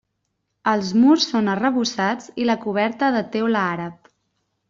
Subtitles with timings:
[0.69, 4.13] Els murs són arrebossats i la coberta de teula àrab.